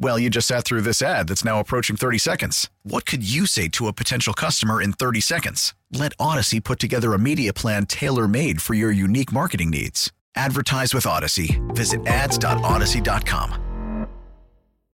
[0.00, 2.70] Well, you just sat through this ad that's now approaching 30 seconds.
[2.84, 5.74] What could you say to a potential customer in 30 seconds?
[5.92, 10.12] Let Audacy put together a media plan tailor made for your unique marketing needs.
[10.36, 11.58] Advertise with Audacy.
[11.74, 13.64] Visit ads.audacy.com.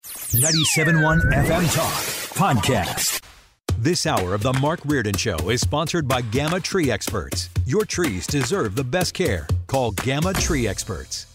[0.04, 1.92] 97.1 FM Talk
[2.34, 3.22] Podcast.
[3.78, 7.48] This hour of The Mark Reardon Show is sponsored by Gamma Tree Experts.
[7.66, 9.46] Your trees deserve the best care.
[9.68, 11.27] Call Gamma Tree Experts.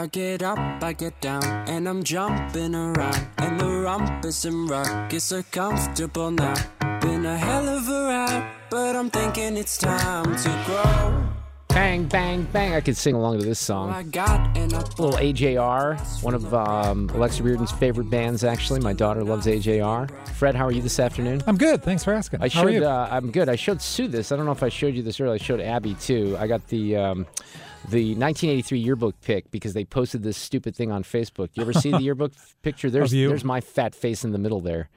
[0.00, 3.26] I get up, I get down, and I'm jumping around.
[3.36, 6.54] And the rumpus and ruckus so comfortable now.
[7.02, 11.22] Been a hell of a ride, but I'm thinking it's time to grow.
[11.68, 12.72] Bang, bang, bang.
[12.72, 13.90] I could sing along to this song.
[13.90, 14.98] I got an up.
[14.98, 18.80] little AJR, one of um, Alexa Reardon's favorite bands, actually.
[18.80, 20.10] My daughter loves AJR.
[20.28, 21.42] Fred, how are you this afternoon?
[21.46, 21.82] I'm good.
[21.82, 22.40] Thanks for asking.
[22.40, 22.72] I How are showed.
[22.72, 22.86] you?
[22.86, 23.50] Uh, I'm good.
[23.50, 24.32] I showed Sue this.
[24.32, 25.34] I don't know if I showed you this earlier.
[25.34, 26.36] I showed Abby too.
[26.38, 27.26] I got the um,
[27.88, 31.48] the 1983 yearbook pic because they posted this stupid thing on Facebook.
[31.54, 32.90] You ever see the yearbook picture?
[32.90, 33.28] There's you?
[33.28, 34.88] there's my fat face in the middle there.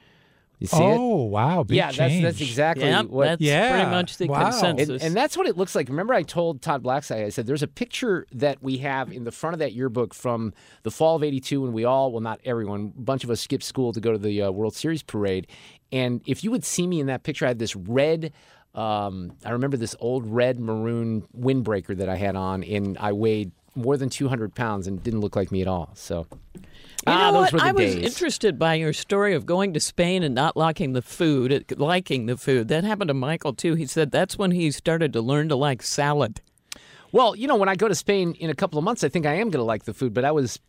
[0.59, 0.97] You see it?
[0.97, 2.23] oh wow, big yeah, that's change.
[2.23, 3.25] that's exactly Yeah, what.
[3.25, 4.43] that's Yeah, pretty much the wow.
[4.43, 4.89] consensus.
[4.89, 5.89] And, and that's what it looks like.
[5.89, 9.31] Remember, I told Todd Blackside, I said, there's a picture that we have in the
[9.31, 12.93] front of that yearbook from the fall of 82 when we all, well, not everyone,
[12.97, 15.47] a bunch of us skipped school to go to the uh, World Series parade.
[15.91, 18.31] And if you would see me in that picture, I had this red,
[18.75, 23.51] um, I remember this old red maroon windbreaker that I had on, and I weighed
[23.75, 25.91] more than 200 pounds and didn't look like me at all.
[25.95, 26.61] So, You
[27.07, 27.53] ah, know those what?
[27.53, 30.93] were the I was interested by your story of going to Spain and not liking
[30.93, 32.67] the food, uh, liking the food.
[32.67, 33.75] That happened to Michael too.
[33.75, 36.41] He said that's when he started to learn to like salad.
[37.11, 39.25] Well, you know, when I go to Spain in a couple of months, I think
[39.25, 40.59] I am going to like the food, but I was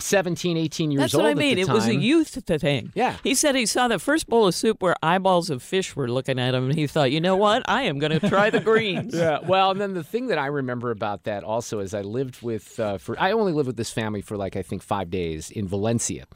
[0.00, 1.58] 17, 18 years That's old That's what I mean.
[1.58, 2.28] It was a youth
[2.60, 2.92] thing.
[2.94, 3.16] Yeah.
[3.24, 6.38] He said he saw the first bowl of soup where eyeballs of fish were looking
[6.38, 7.62] at him, and he thought, you know what?
[7.68, 9.14] I am going to try the greens.
[9.18, 9.40] Yeah.
[9.40, 12.78] Well, and then the thing that I remember about that also is I lived with
[12.78, 15.66] uh, for I only lived with this family for like I think five days in
[15.66, 16.26] Valencia,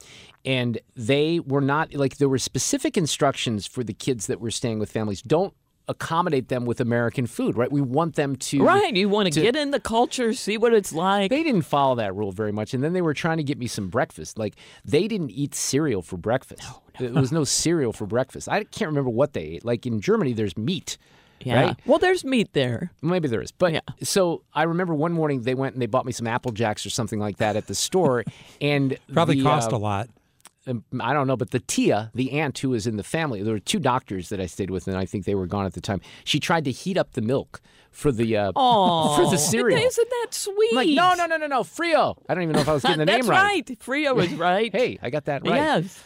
[0.43, 4.79] and they were not like there were specific instructions for the kids that were staying
[4.79, 5.21] with families.
[5.21, 5.53] Don't
[5.87, 7.71] accommodate them with American food, right?
[7.71, 8.95] We want them to Right.
[8.95, 11.29] You want to to- get in the culture, see what it's like.
[11.29, 13.67] They didn't follow that rule very much, and then they were trying to get me
[13.67, 14.37] some breakfast.
[14.37, 14.55] Like
[14.85, 16.63] they didn't eat cereal for breakfast.
[16.99, 18.47] No, There was no cereal for breakfast.
[18.47, 19.65] I can't remember what they ate.
[19.65, 20.97] Like in Germany, there's meat.
[21.41, 21.61] yeah.
[21.67, 21.75] Right?
[21.85, 22.91] Well, there's meat there.
[23.01, 23.51] Maybe there is.
[23.51, 23.79] But Yeah.
[24.03, 26.89] so I remember one morning they went and they bought me some Apple Jacks or
[26.89, 28.23] something like that at the store.
[28.61, 30.07] and Probably the, cost uh, a lot.
[30.67, 33.53] Um, I don't know, but the Tia, the aunt who was in the family, there
[33.53, 35.81] were two doctors that I stayed with, and I think they were gone at the
[35.81, 35.99] time.
[36.23, 39.77] She tried to heat up the milk for the uh, Oh, for the cereal.
[39.85, 40.69] Isn't that sweet?
[40.71, 42.17] I'm like, no, no, no, no, no, Frio.
[42.29, 43.67] I don't even know if I was getting the name right.
[43.69, 43.81] right.
[43.81, 44.71] Frio is right.
[44.71, 45.55] Hey, I got that right.
[45.55, 46.03] Yes.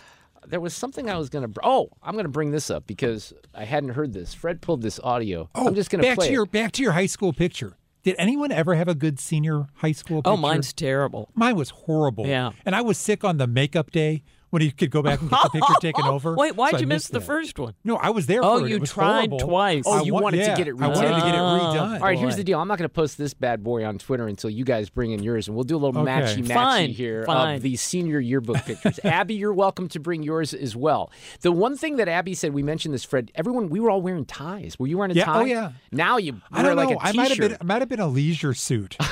[0.47, 1.49] There was something I was going to.
[1.49, 4.33] Br- oh, I'm going to bring this up because I hadn't heard this.
[4.33, 5.49] Fred pulled this audio.
[5.53, 6.35] Oh, I'm just going to back play to it.
[6.35, 7.77] your back to your high school picture.
[8.03, 10.31] Did anyone ever have a good senior high school picture?
[10.31, 11.29] Oh, mine's terrible.
[11.35, 12.25] Mine was horrible.
[12.25, 12.51] Yeah.
[12.65, 15.39] And I was sick on the makeup day when he could go back and get
[15.43, 16.35] the picture taken over.
[16.35, 17.25] Wait, why'd so you miss the that.
[17.25, 17.73] first one?
[17.83, 18.69] No, I was there Oh, for it.
[18.69, 19.39] you It was tried horrible.
[19.39, 19.83] twice.
[19.85, 21.59] Oh, I you wa- wanted to get it I wanted to get it redone.
[21.75, 21.93] redone.
[21.95, 22.59] All right, here's the deal.
[22.59, 25.21] I'm not going to post this bad boy on Twitter until you guys bring in
[25.23, 26.11] yours, and we'll do a little Okay.
[26.11, 27.55] matchy matchy Fine, here fine.
[27.57, 28.99] of the senior yearbook pictures.
[29.03, 31.11] Abby, you're welcome to bring yours as well.
[31.41, 33.31] The one thing that Abby said, we mentioned this, Fred.
[33.35, 34.77] Everyone, we were all wearing ties.
[34.79, 35.41] Were you wearing a Yeah, tie?
[35.41, 35.71] oh, yeah.
[35.91, 36.95] Now you I wear don't like know.
[36.95, 37.49] a I might have t-shirt.
[37.51, 37.57] been.
[37.61, 38.95] I might have been a leisure suit.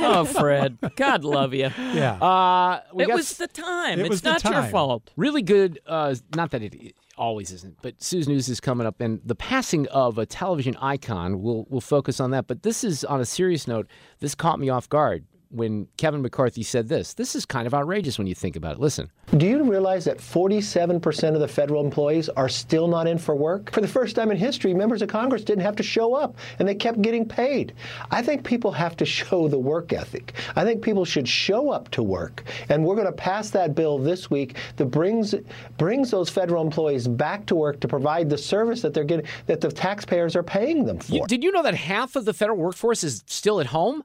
[0.00, 0.78] Oh, Fred.
[0.96, 1.70] God love you.
[1.78, 2.12] yeah.
[2.14, 3.98] Uh, It got was the time.
[3.98, 5.10] It it's was the not your fault.
[5.16, 5.80] really good.
[5.86, 9.88] Uh, not that it, always isn't, but Sue's news is coming up, and the passing
[9.88, 11.42] of a television icon.
[11.42, 12.46] We'll we'll focus on that.
[12.46, 13.86] But this is on a serious note.
[14.20, 15.24] This caught me off guard.
[15.50, 17.14] When Kevin McCarthy said this.
[17.14, 18.80] This is kind of outrageous when you think about it.
[18.80, 19.10] Listen.
[19.36, 23.72] Do you realize that 47% of the federal employees are still not in for work?
[23.72, 26.68] For the first time in history, members of Congress didn't have to show up and
[26.68, 27.74] they kept getting paid.
[28.10, 30.34] I think people have to show the work ethic.
[30.56, 32.44] I think people should show up to work.
[32.68, 35.34] And we're going to pass that bill this week that brings
[35.76, 39.60] brings those federal employees back to work to provide the service that they're getting that
[39.60, 41.12] the taxpayers are paying them for.
[41.12, 44.02] You, did you know that half of the federal workforce is still at home?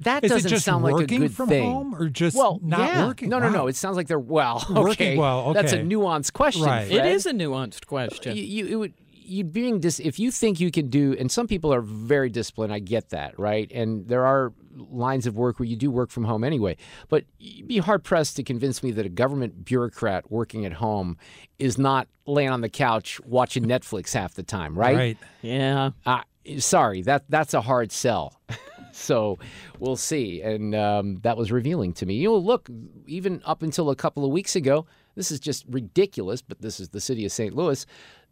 [0.00, 1.70] That Is doesn't just sound like a working good from thing.
[1.70, 3.06] home or just well, not yeah.
[3.06, 3.28] working?
[3.28, 3.52] No, no, Wow.
[3.52, 3.66] no.
[3.68, 4.64] It sounds like they're well.
[4.70, 6.64] Okay, Working well, That's a nuanced question.
[6.64, 6.90] Right.
[6.90, 7.12] It Fred.
[7.12, 8.36] is a nuanced question.
[8.36, 11.46] You, you, it would, you being dis, if you think you can do, and some
[11.46, 12.72] people are very disciplined.
[12.72, 13.70] I get that, right?
[13.72, 16.76] And there are lines of work where you do work from home anyway.
[17.08, 21.16] But you'd be hard pressed to convince me that a government bureaucrat working at home
[21.58, 24.96] is not laying on the couch watching Netflix half the time, right?
[24.96, 25.18] Right.
[25.42, 25.90] Yeah.
[26.04, 26.22] Uh,
[26.58, 28.40] sorry, that that's a hard sell.
[28.92, 29.38] so
[29.80, 30.40] we'll see.
[30.42, 32.14] And um, that was revealing to me.
[32.14, 32.68] You know, look,
[33.06, 34.86] even up until a couple of weeks ago,
[35.16, 37.54] this is just ridiculous, but this is the city of St.
[37.54, 37.84] Louis.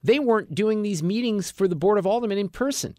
[0.02, 2.94] They weren't doing these meetings for the Board of Aldermen in person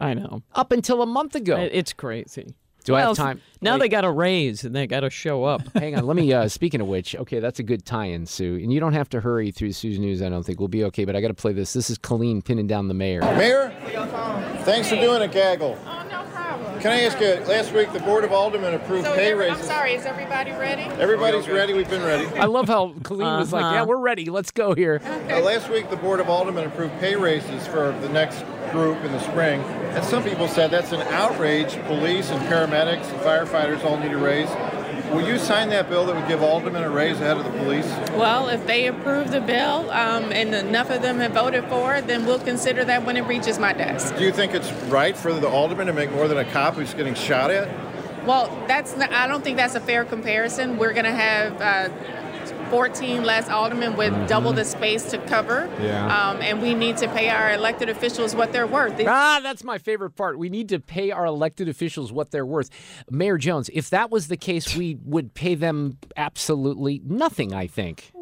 [0.00, 0.42] I know.
[0.54, 1.56] up until a month ago.
[1.56, 2.54] It's crazy.
[2.84, 3.42] Do I have Well, time?
[3.60, 3.80] Now Wait.
[3.80, 5.62] they got a raise and they got to show up.
[5.74, 6.32] Hang on, let me.
[6.32, 9.20] Uh, speaking of which, okay, that's a good tie-in, Sue, and you don't have to
[9.20, 10.22] hurry through Sue's news.
[10.22, 11.72] I don't think we'll be okay, but I got to play this.
[11.72, 13.22] This is Colleen pinning down the mayor.
[13.22, 13.72] Mayor,
[14.64, 15.76] thanks for doing a Gaggle.
[16.86, 17.10] No problem.
[17.10, 19.52] Can I ask you, last week the Board of Aldermen approved So pay every- I'm
[19.54, 19.66] raises.
[19.66, 20.82] sorry, is everybody ready?
[21.00, 22.26] Everybody's ready, we've been ready.
[22.38, 23.74] I love how Colleen was like, Uh-huh.
[23.74, 24.26] "Yeah, we're ready.
[24.30, 25.00] Let's go here."
[25.30, 29.12] Uh, last week the Board of Aldermen approved pay raises for the next group in
[29.12, 29.62] the spring.
[29.94, 31.76] And some people said that's an outrage.
[31.86, 34.48] Police and paramedics and firefighters all need a raise.
[35.12, 37.86] Will you sign that bill that would give aldermen a raise ahead of the police?
[38.12, 42.06] Well, if they approve the bill um, and enough of them have voted for it,
[42.06, 44.16] then we'll consider that when it reaches my desk.
[44.16, 46.92] Do you think it's right for the alderman to make more than a cop who's
[46.92, 47.68] getting shot at?
[48.26, 50.76] Well, that's not, I don't think that's a fair comparison.
[50.76, 52.25] We're going to have uh,
[52.70, 55.68] 14 less aldermen with double the space to cover.
[55.80, 56.06] Yeah.
[56.30, 58.96] Um, and we need to pay our elected officials what they're worth.
[58.96, 60.38] These- Ah, that's my favorite part.
[60.38, 62.70] We need to pay our elected officials what they're worth.
[63.10, 68.12] Mayor Jones, if that was the case, we would pay them absolutely nothing, I think.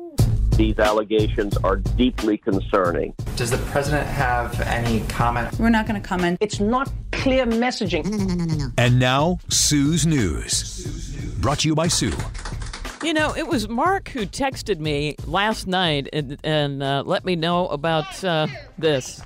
[0.56, 3.12] These allegations are deeply concerning.
[3.34, 5.58] Does the president have any comment?
[5.58, 6.38] We're not going to comment.
[6.40, 8.04] It's not clear messaging.
[8.04, 8.66] No, no, no, no, no.
[8.78, 11.34] And now, Sue's News.
[11.40, 12.12] Brought to you by Sue.
[13.04, 17.36] You know, it was Mark who texted me last night and, and uh, let me
[17.36, 18.46] know about uh,
[18.78, 19.20] this.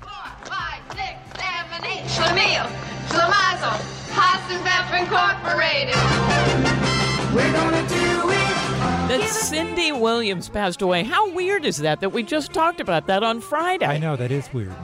[4.90, 5.94] Incorporated.
[9.08, 11.04] That Cindy Williams passed away.
[11.04, 12.00] How weird is that?
[12.00, 13.86] That we just talked about that on Friday.
[13.86, 14.74] I know that is weird.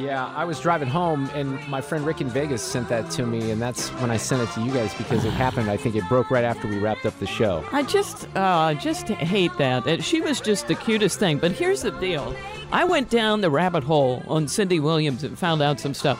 [0.00, 3.50] Yeah, I was driving home, and my friend Rick in Vegas sent that to me,
[3.50, 5.70] and that's when I sent it to you guys because it happened.
[5.70, 7.62] I think it broke right after we wrapped up the show.
[7.70, 10.02] I just, uh, just hate that.
[10.02, 11.36] She was just the cutest thing.
[11.36, 12.34] But here's the deal:
[12.72, 16.18] I went down the rabbit hole on Cindy Williams and found out some stuff.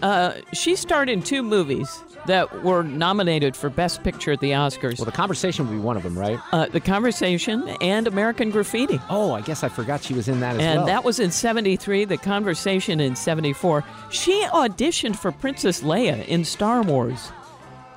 [0.00, 4.98] Uh, she starred in two movies that were nominated for Best Picture at the Oscars.
[4.98, 6.38] Well, The Conversation would be one of them, right?
[6.52, 9.00] Uh, the Conversation and American Graffiti.
[9.10, 10.80] Oh, I guess I forgot she was in that as and well.
[10.80, 13.84] And that was in 73, The Conversation in 74.
[14.10, 17.32] She auditioned for Princess Leia in Star Wars,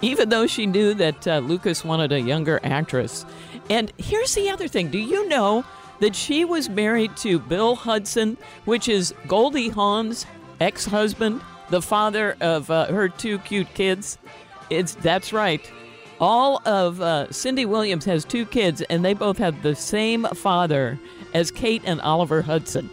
[0.01, 3.25] even though she knew that uh, Lucas wanted a younger actress.
[3.69, 5.63] And here's the other thing do you know
[5.99, 10.25] that she was married to Bill Hudson, which is Goldie Hawn's
[10.59, 11.41] ex husband,
[11.71, 14.17] the father of uh, her two cute kids?
[14.69, 15.69] It's That's right.
[16.19, 20.99] All of uh, Cindy Williams has two kids, and they both have the same father
[21.33, 22.91] as Kate and Oliver Hudson.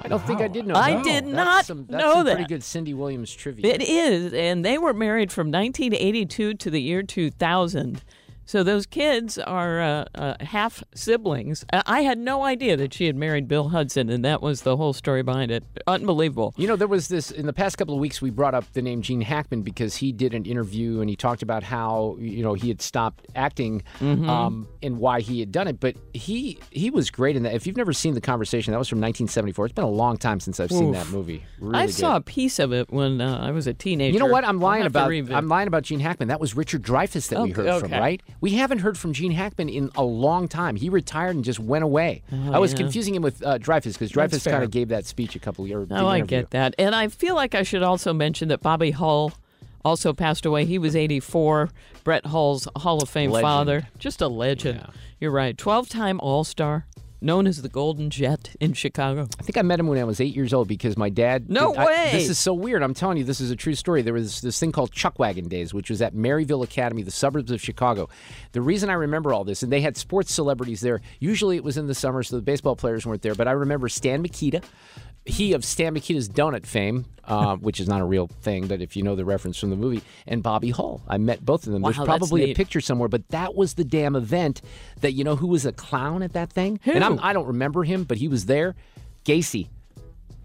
[0.00, 0.74] I don't think I did know.
[0.74, 0.82] that.
[0.82, 2.34] I did That's not some, that's know some that.
[2.36, 3.74] Pretty good Cindy Williams trivia.
[3.74, 8.02] It is, and they were married from 1982 to the year 2000.
[8.46, 11.64] So those kids are uh, uh, half siblings.
[11.72, 14.92] I had no idea that she had married Bill Hudson, and that was the whole
[14.92, 15.64] story behind it.
[15.86, 16.52] Unbelievable.
[16.56, 18.20] You know, there was this in the past couple of weeks.
[18.20, 21.42] We brought up the name Gene Hackman because he did an interview and he talked
[21.42, 24.28] about how you know he had stopped acting Mhm.
[24.28, 25.80] um, and why he had done it.
[25.80, 27.54] But he he was great in that.
[27.54, 29.66] If you've never seen the conversation, that was from 1974.
[29.66, 31.42] It's been a long time since I've seen that movie.
[31.60, 31.94] Really I good.
[31.94, 34.12] saw a piece of it when uh, I was a teenager.
[34.14, 34.44] You know what?
[34.44, 35.10] I'm lying about.
[35.12, 36.28] I'm lying about Gene Hackman.
[36.28, 38.22] That was Richard Dreyfuss that we Okay, heard from, right?
[38.44, 40.76] We haven't heard from Gene Hackman in a long time.
[40.76, 42.20] He retired and just went away.
[42.30, 42.76] Oh, I was yeah.
[42.80, 45.88] confusing him with uh, Dreyfuss because Dreyfuss kind of gave that speech a couple years.
[45.90, 46.74] Oh, I get that.
[46.78, 49.32] And I feel like I should also mention that Bobby Hull
[49.82, 50.66] also passed away.
[50.66, 51.70] He was 84.
[52.04, 53.46] Brett Hull's Hall of Fame Legend.
[53.46, 53.88] father.
[53.98, 54.88] Just a legend.
[55.18, 55.56] You're right.
[55.56, 56.84] 12 time All Star.
[57.24, 59.26] Known as the Golden Jet in Chicago.
[59.38, 61.50] I think I met him when I was eight years old because my dad.
[61.50, 62.08] No I- way!
[62.12, 62.82] this is so weird.
[62.82, 64.02] I'm telling you, this is a true story.
[64.02, 67.50] There was this thing called Chuck Wagon Days, which was at Maryville Academy, the suburbs
[67.50, 68.08] of Chicago.
[68.52, 71.00] The reason I remember all this, and they had sports celebrities there.
[71.18, 73.34] Usually it was in the summer, so the baseball players weren't there.
[73.34, 74.60] But I remember Stan Mikita.
[75.26, 78.96] He of Stan Mikita's donut fame, uh, which is not a real thing, but if
[78.96, 81.02] you know the reference from the movie, and Bobby Hull.
[81.08, 81.82] I met both of them.
[81.82, 84.60] Wow, There's probably a picture somewhere, but that was the damn event
[85.00, 86.80] that you know who was a clown at that thing.
[86.84, 86.92] Who?
[86.92, 88.74] And I'm, I don't remember him, but he was there.
[89.24, 89.68] Gacy.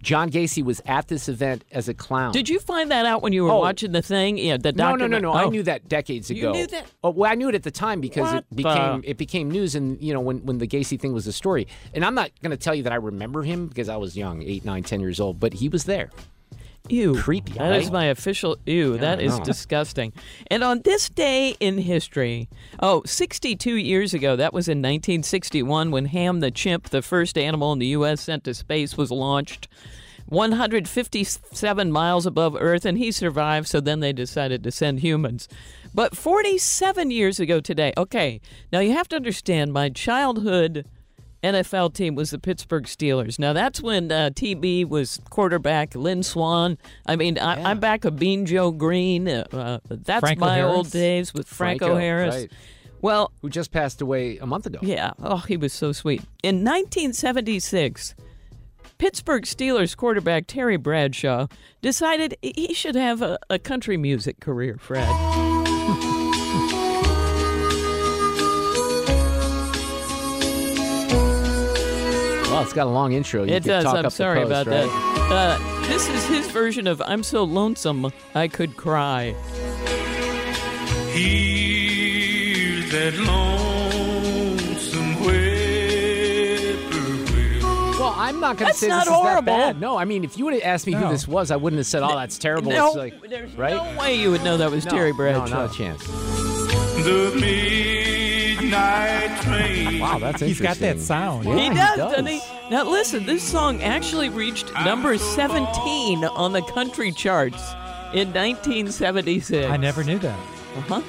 [0.02, 2.32] John Gacy was at this event as a clown.
[2.32, 3.60] Did you find that out when you were Oh.
[3.60, 4.38] watching the thing?
[4.38, 5.38] Yeah, the no, no, document- no, no.
[5.38, 5.50] I Oh.
[5.50, 6.40] knew that decades ago.
[6.40, 6.86] You knew that?
[7.04, 9.52] Oh, well, I knew it at the time because What it became the- it became
[9.52, 11.68] news, and you know when when the Gacy thing was a story.
[11.94, 14.42] And I'm not going to tell you that I remember him because I was young,
[14.44, 16.10] eight, nine, ten years old, but he was there.
[16.90, 17.16] Ew.
[17.16, 17.54] Creepy.
[17.54, 17.94] That is right?
[17.94, 18.94] my official ew.
[18.94, 19.44] Yeah, that is know.
[19.44, 20.14] disgusting.
[20.48, 22.50] And on this day in history,
[22.82, 27.72] oh, 62 years ago, that was in 1961 when Ham the chimp, the first animal
[27.74, 28.22] in the U.S.
[28.22, 29.68] sent to space, was launched
[30.30, 35.48] 157 miles above Earth, and he survived, so then they decided to send humans.
[35.94, 38.40] But 47 years ago today, okay,
[38.72, 40.86] now you have to understand my childhood.
[41.44, 43.40] NFL team was the Pittsburgh Steelers.
[43.40, 46.78] Now that's when uh, TB was quarterback, Lynn Swann.
[47.06, 49.28] I mean, I, I'm back of Mean Joe Greene.
[49.28, 50.76] Uh, uh, that's Franco my Harris?
[50.76, 52.36] old days with Franco, Franco, Harris.
[52.36, 52.52] right.
[53.02, 54.80] Well, who just passed away a month ago.
[54.82, 55.12] Yeah.
[55.24, 56.22] Oh, he was so sweet.
[56.44, 58.16] In 1976,
[58.98, 61.48] Pittsburgh Steelers quarterback Terry Bradshaw
[61.82, 65.08] decided he should have a, a country music career, Fred.
[72.60, 73.44] Well, it's got a long intro.
[73.46, 73.86] You it does.
[73.86, 75.30] talk I'm up the sorry post, about right?
[75.30, 75.62] that.
[75.62, 79.34] Uh, this is his version of "I'm So Lonesome I Could Cry."
[81.14, 87.98] Hear that lonesome whippoorwill.
[87.98, 89.80] Well, I'm not going to say not this is that bad.
[89.80, 91.88] No, I mean, if you would have asked me who this was, I wouldn't have
[91.88, 93.74] said, "Oh, that's terrible." No, it's like, there's right?
[93.96, 95.48] no way you would know that was No, Terry no, Bradshaw.
[95.56, 96.06] not a chance.
[98.70, 100.00] The midnight train.
[100.00, 101.46] Wow, that's He's got that sound.
[101.46, 102.40] Yeah, he does, doesn't he?
[102.70, 107.72] Now listen, this song actually reached number 17 on the country charts
[108.14, 109.68] in 1976.
[109.68, 110.40] I never knew that.
[110.78, 111.02] Uh huh.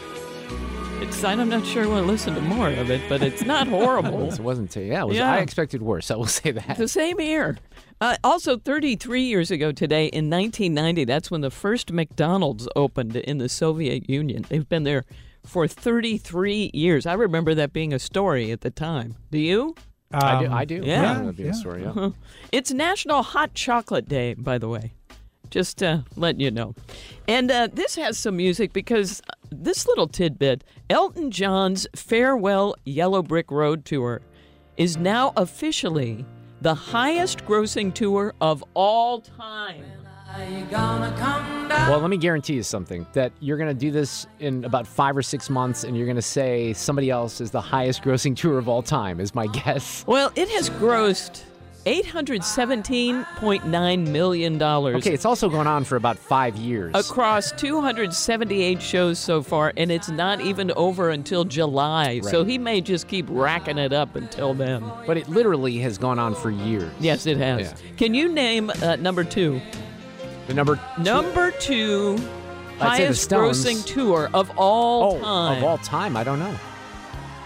[1.02, 3.66] It's I'm not sure I want to listen to more of it, but it's not
[3.68, 4.30] horrible.
[4.32, 4.70] it wasn't.
[4.70, 5.32] too- Yeah, it was, Yeah.
[5.32, 6.10] I expected worse.
[6.10, 6.76] I will say that.
[6.78, 7.58] the same here.
[8.02, 13.36] Uh, also, 33 years ago today, in 1990, that's when the first McDonald's opened in
[13.38, 14.44] the Soviet Union.
[14.48, 15.04] They've been there
[15.44, 17.06] for 33 years.
[17.06, 19.16] I remember that being a story at the time.
[19.30, 19.74] Do you?
[20.12, 20.46] I do.
[20.46, 20.82] Um, I do.
[20.84, 21.14] yeah.
[21.14, 21.82] That would be a story.
[21.82, 22.10] Yeah.
[22.52, 24.92] It's National Hot Chocolate Day, by the way.
[25.50, 26.74] Just to let you know.
[27.26, 33.22] And uh, this has some music because uh, this little tidbit Elton John's Farewell Yellow
[33.22, 34.20] Brick Road Tour
[34.76, 36.24] is now officially
[36.60, 39.84] the highest grossing tour of all time.
[41.88, 45.16] Well, let me guarantee you something that you're going to do this in about five
[45.16, 48.58] or six months, and you're going to say somebody else is the highest grossing tour
[48.58, 50.04] of all time, is my guess.
[50.06, 51.42] Well, it has grossed
[51.86, 54.62] $817.9 million.
[54.62, 56.94] Okay, it's also going on for about five years.
[56.94, 62.20] across 278 shows so far, and it's not even over until July.
[62.20, 64.84] So he may just keep racking it up until then.
[65.06, 66.92] But it literally has gone on for years.
[67.00, 67.60] Yes, it has.
[67.60, 67.74] Yeah.
[67.96, 69.60] Can you name uh, number two?
[70.50, 75.58] The number Number two say the highest grossing tour of all oh, time.
[75.58, 76.52] of all time, I don't know.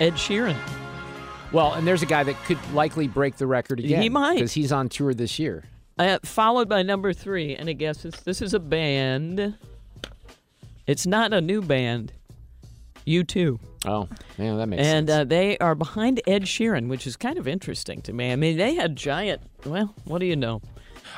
[0.01, 0.57] Ed Sheeran.
[1.53, 4.01] Well, and there's a guy that could likely break the record again.
[4.01, 4.37] He might.
[4.37, 5.65] because he's on tour this year.
[5.99, 9.59] Uh, followed by number three, and I guess it's, this is a band.
[10.87, 12.11] It's not a new band.
[13.05, 13.61] You too.
[13.85, 14.09] Oh,
[14.39, 15.21] yeah, that makes and sense.
[15.21, 18.33] uh, they are behind Ed Sheeran, which is kind of interesting to me.
[18.33, 19.43] I mean, they had giant.
[19.67, 20.63] Well, what do you know?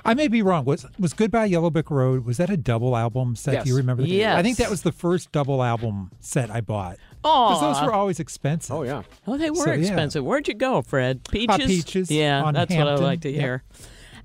[0.06, 0.64] I may be wrong.
[0.64, 2.24] Was was Goodbye Yellow Brick Road?
[2.24, 3.54] Was that a double album set?
[3.54, 3.64] Yes.
[3.64, 4.02] Do you remember?
[4.02, 4.08] that?
[4.08, 4.36] Yes.
[4.38, 6.96] I think that was the first double album set I bought.
[7.24, 8.74] Oh, Because those were always expensive.
[8.76, 9.02] Oh yeah.
[9.26, 9.78] Oh, they were So, yeah.
[9.80, 10.24] expensive.
[10.24, 11.24] Where'd you go, Fred?
[11.30, 11.66] Peaches.
[11.66, 13.40] Peaches Yeah, on that's what I like to Yeah.
[13.40, 13.62] hear.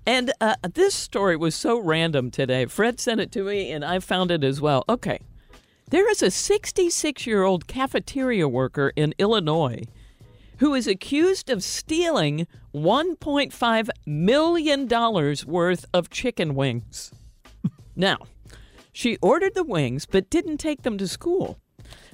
[0.06, 2.66] And uh, this story was so random today.
[2.66, 4.84] Fred sent it to me, and I found it as well.
[4.90, 5.20] Okay,
[5.92, 9.84] there is a 66-year-old cafeteria worker in Illinois
[10.58, 17.12] who is accused of stealing 1.5 million dollars worth of chicken wings.
[17.96, 18.18] now,
[18.92, 21.58] she ordered the wings but didn't take them to school.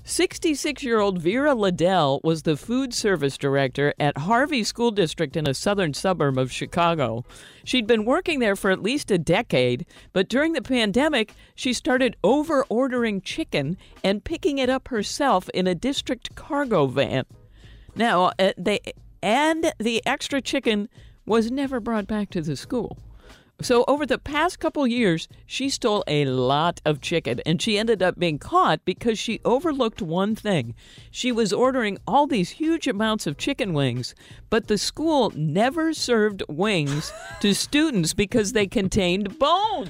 [0.07, 5.49] 66 year old Vera Liddell was the food service director at Harvey School District in
[5.49, 7.25] a southern suburb of Chicago.
[7.65, 12.15] She'd been working there for at least a decade, but during the pandemic, she started
[12.23, 17.25] over ordering chicken and picking it up herself in a district cargo van.
[17.93, 18.79] Now, uh, they
[19.21, 20.89] and the extra chicken
[21.25, 22.97] was never brought back to the school.
[23.59, 28.03] So over the past couple years, she stole a lot of chicken and she ended
[28.03, 30.75] up being caught because she overlooked one thing.
[31.09, 34.13] She was ordering all these huge amounts of chicken wings,
[34.51, 39.89] but the school never served wings to students because they contained bones.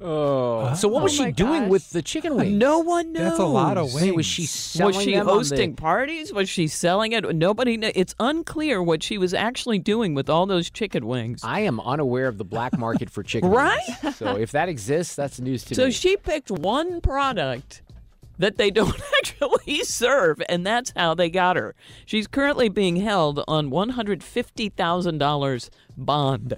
[0.00, 0.74] Oh.
[0.74, 1.70] So what was Oh she doing gosh.
[1.70, 2.52] with the chicken wings?
[2.52, 3.30] No one knows.
[3.30, 6.32] That's a lot of See, Was she selling Was she them hosting the- parties?
[6.32, 7.34] Was she selling it?
[7.34, 7.76] Nobody.
[7.76, 11.40] kn- It's unclear what she was actually doing with all those chicken wings.
[11.42, 13.80] I am unaware of the black market for chicken Right?
[14.04, 14.16] wings.
[14.16, 15.90] So if that exists, that's news to So me.
[15.90, 17.82] So she picked one product
[18.38, 21.74] that they don't actually serve, and that's how they got her.
[22.06, 26.54] She's currently being held on $150,000 bond.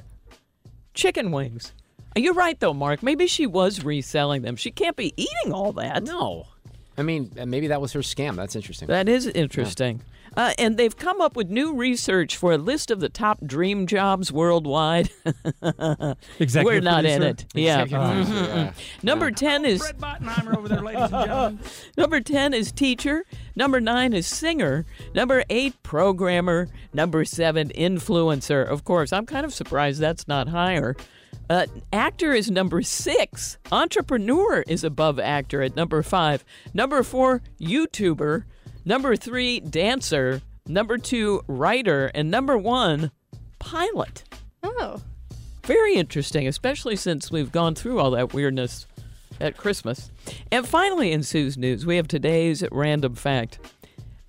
[0.93, 1.73] Chicken wings.
[2.17, 3.03] You're right, though, Mark.
[3.03, 4.57] Maybe she was reselling them.
[4.57, 6.05] She can't be eating all that.
[6.05, 6.47] No.
[6.99, 8.37] I mean, uh, maybe that was her scam.
[8.37, 8.89] That's interesting.
[8.89, 10.03] That is interesting.
[10.37, 13.87] Uh, and they've come up with new research for a list of the top dream
[13.87, 15.11] jobs worldwide.
[16.39, 16.65] exactly.
[16.65, 17.27] We're not in producer?
[17.27, 17.45] it.
[17.55, 17.79] Yeah.
[17.81, 18.47] Producer, Mhm.
[18.47, 18.73] yeah.
[19.03, 19.81] Number 10 is.
[19.99, 21.59] Bottenheimer over there, ladies and gentlemen.
[21.97, 23.25] Number 10 is teacher.
[23.57, 24.85] Number 9 is singer.
[25.15, 26.69] Number 8, programmer.
[26.93, 28.65] Number 7, influencer.
[28.67, 30.97] Of course, I'm kind of surprised that's not higher.
[31.51, 33.59] Uh, actor is number 6.
[33.73, 36.45] Entrepreneur is above actor at number 5.
[36.73, 38.45] Number 4, YouTuber.
[38.85, 40.43] Number 3, dancer.
[40.69, 42.07] Number 2, writer.
[42.15, 43.11] And number 1,
[43.59, 44.23] pilot.
[44.63, 45.03] Oh.
[45.65, 48.87] Very interesting, especially since we've gone through all that weirdness
[49.41, 50.13] at Christmas.
[50.53, 53.59] And finally, in Sue's News, we have today's random fact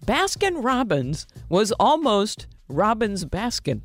[0.07, 3.81] Baskin Robbins was almost Robbins Baskin.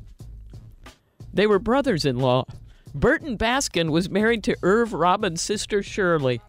[1.31, 2.45] They were brothers in law.
[2.99, 6.41] Burton Baskin was married to Irv Robbins' sister Shirley.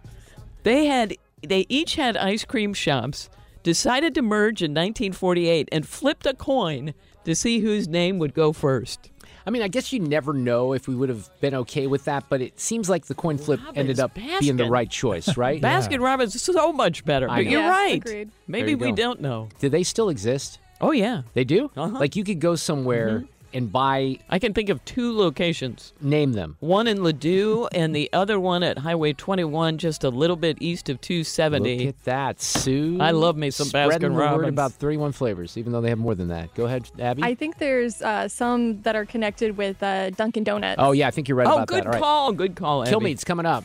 [0.63, 1.15] They had
[1.47, 3.29] they each had ice cream shops,
[3.63, 8.53] decided to merge in 1948 and flipped a coin to see whose name would go
[8.53, 9.11] first.
[9.47, 12.25] I mean, I guess you never know if we would have been okay with that,
[12.29, 15.61] but it seems like the coin flip ended up being the right choice, right?
[15.63, 17.29] Baskin Robbins is so much better.
[17.29, 17.97] But you're Yeah, right.
[17.97, 18.31] agreed.
[18.47, 18.97] Maybe you we go.
[18.97, 19.49] don't know.
[19.61, 20.59] Do they still exist?
[20.81, 21.71] Oh yeah, They do?
[21.77, 21.99] Uh-huh.
[21.99, 25.93] Like you could go somewhere and buy, I can think of two locations.
[26.01, 26.57] name them.
[26.61, 30.89] One in Ladue and the other one at Highway 21, just a little bit east
[30.89, 31.79] of 270.
[31.79, 32.99] Look at that, Sue.
[33.01, 34.49] I love me some Spreading Baskin the word Robbins.
[34.49, 36.55] about 31 flavors, even though they have more than that.
[36.55, 37.23] Go ahead, Abby.
[37.23, 40.77] I think there's uh, some that are connected with uh, Dunkin' Donuts.
[40.79, 41.87] oh, yeah, I think you're right oh, about good that.
[41.87, 42.03] All right.
[42.03, 42.33] call.
[42.33, 43.05] Good call, Kill Abby.
[43.05, 43.65] me, it's coming up.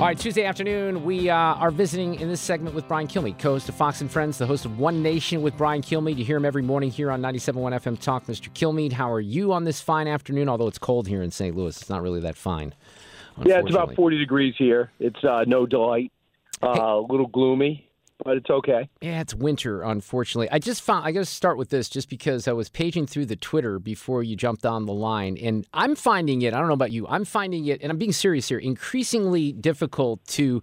[0.00, 3.68] All right, Tuesday afternoon, we uh, are visiting in this segment with Brian Kilmeade, co-host
[3.68, 6.16] of Fox and Friends, the host of One Nation with Brian Kilmeade.
[6.16, 8.24] You hear him every morning here on 97.1 FM Talk.
[8.24, 8.48] Mr.
[8.48, 10.48] Kilmeade, how are you on this fine afternoon?
[10.48, 11.54] Although it's cold here in St.
[11.54, 12.72] Louis, it's not really that fine.
[13.44, 14.90] Yeah, it's about 40 degrees here.
[15.00, 16.10] It's uh, no delight.
[16.62, 17.86] Uh, a little gloomy,
[18.24, 18.88] but it's okay.
[19.00, 20.50] Yeah, it's winter, unfortunately.
[20.50, 23.26] I just found, I got to start with this just because I was paging through
[23.26, 26.74] the Twitter before you jumped on the line, and I'm finding it, I don't know
[26.74, 30.62] about you, I'm finding it, and I'm being serious here, increasingly difficult to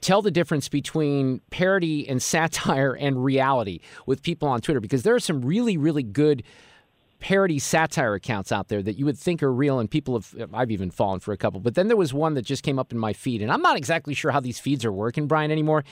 [0.00, 5.14] tell the difference between parody and satire and reality with people on Twitter because there
[5.14, 6.42] are some really, really good
[7.20, 10.50] parody satire accounts out there that you would think are real, and people have.
[10.52, 12.92] I've even fallen for a couple, but then there was one that just came up
[12.92, 15.84] in my feed, and I'm not exactly sure how these feeds are working, Brian, anymore.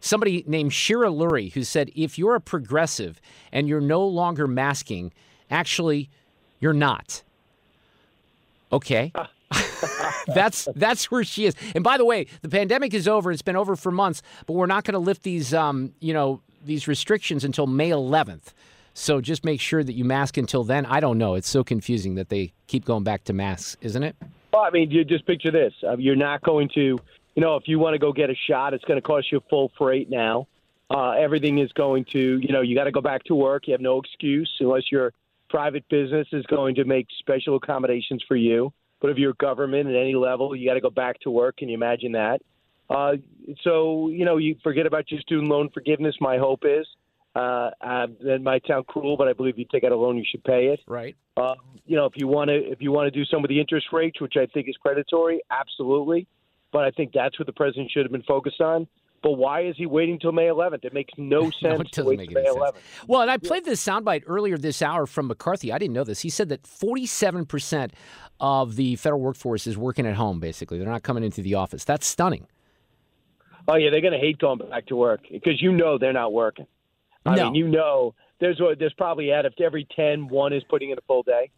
[0.00, 3.20] Somebody named Shira Lurie who said, if you're a progressive
[3.52, 5.12] and you're no longer masking,
[5.48, 6.10] actually,
[6.58, 7.22] you're not.
[8.72, 9.12] Okay.
[10.34, 11.54] that's that's where she is.
[11.74, 13.30] And by the way, the pandemic is over.
[13.30, 16.40] It's been over for months, but we're not going to lift these, um, you know,
[16.64, 18.52] these restrictions until May 11th.
[18.94, 20.86] So just make sure that you mask until then.
[20.86, 21.34] I don't know.
[21.34, 24.16] It's so confusing that they keep going back to masks, isn't it?
[24.52, 26.98] Well, I mean, you just picture this: uh, you're not going to,
[27.34, 29.38] you know, if you want to go get a shot, it's going to cost you
[29.38, 30.46] a full freight now.
[30.90, 33.66] Uh, everything is going to, you know, you got to go back to work.
[33.66, 35.14] You have no excuse unless your
[35.48, 38.72] private business is going to make special accommodations for you.
[39.00, 41.56] But if you're government at any level, you got to go back to work.
[41.56, 42.42] Can you imagine that?
[42.90, 43.14] Uh,
[43.62, 46.14] so, you know, you forget about your student loan forgiveness.
[46.20, 46.86] My hope is
[47.34, 50.24] uh, uh, that might sound cruel, but I believe you take out a loan, you
[50.30, 50.80] should pay it.
[50.86, 51.16] Right.
[51.36, 51.54] Um,
[51.86, 53.86] you know, if you want to, if you want to do some of the interest
[53.92, 56.26] rates, which I think is predatory, absolutely.
[56.72, 58.86] But I think that's what the president should have been focused on.
[59.22, 60.84] But why is he waiting till May 11th?
[60.84, 61.54] It makes no sense.
[61.62, 62.76] no, it to doesn't wait make till any May sense.
[62.76, 63.06] 11th.
[63.06, 65.72] Well, and I played this soundbite earlier this hour from McCarthy.
[65.72, 66.20] I didn't know this.
[66.20, 67.92] He said that 47%
[68.40, 70.78] of the federal workforce is working at home, basically.
[70.78, 71.84] They're not coming into the office.
[71.84, 72.46] That's stunning.
[73.68, 76.32] Oh yeah, they're going to hate going back to work because you know they're not
[76.32, 76.66] working.
[77.24, 77.44] I No.
[77.44, 81.02] mean, you know, there's there's probably out of every 10, one is putting in a
[81.02, 81.50] full day,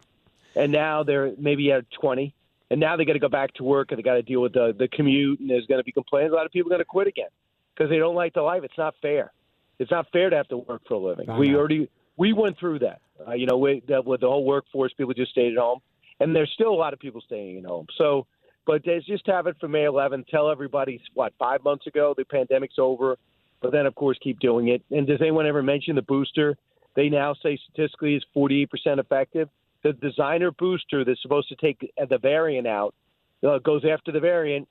[0.55, 2.35] and now they're maybe at twenty,
[2.71, 4.53] and now they got to go back to work and they got to deal with
[4.53, 6.33] the the commute, and there's going to be complaints.
[6.33, 7.29] A lot of people are going to quit again
[7.75, 8.63] because they don't like the life.
[8.65, 9.33] It's not fair.
[9.79, 11.29] It's not fair to have to work for a living.
[11.31, 11.59] I we know.
[11.59, 13.01] already we went through that.
[13.27, 15.79] Uh, you know, with, that, with the whole workforce, people just stayed at home,
[16.21, 17.87] and there's still a lot of people staying at home.
[17.97, 18.27] So,
[18.67, 20.27] but there's just have it for May 11th.
[20.29, 23.17] Tell everybody what five months ago the pandemic's over,
[23.65, 24.83] but then of course keep doing it.
[24.91, 26.59] And does anyone ever mention the booster?
[26.95, 29.49] They now say statistically is 48% effective.
[29.83, 32.95] The designer booster that's supposed to take the variant out
[33.43, 34.69] uh, goes after the variant,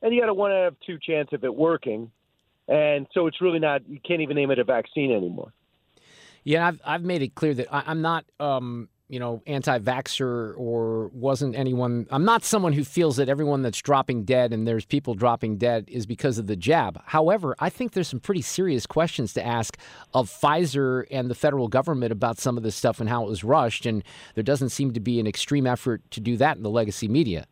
[0.00, 2.12] and you got a one out of two chance of it working.
[2.68, 3.88] And so it's really not.
[3.88, 5.52] You can't even name it a vaccine anymore.
[6.44, 11.08] Yeah, I've, I've made it clear that I, I'm not, um, you know, anti-vaxxer or
[11.08, 12.06] wasn't anyone.
[12.10, 15.84] I'm not someone who feels that everyone that's dropping dead and there's people dropping dead
[15.88, 17.00] is because of the jab.
[17.06, 19.78] However, I think there's some pretty serious questions to ask
[20.12, 23.44] of Pfizer and the federal government about some of this stuff and how it was
[23.44, 23.86] rushed.
[23.86, 24.02] And
[24.34, 27.46] there doesn't seem to be an extreme effort to do that in the legacy media.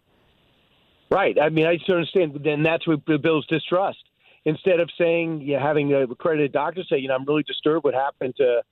[1.11, 1.39] Right.
[1.41, 2.41] I mean, I just understand.
[2.43, 3.99] Then that's what builds distrust.
[4.45, 7.95] Instead of saying, yeah, having a accredited doctor say, you know, I'm really disturbed what
[7.95, 8.63] happened to